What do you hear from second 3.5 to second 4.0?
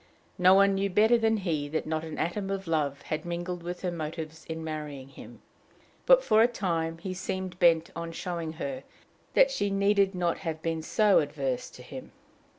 with her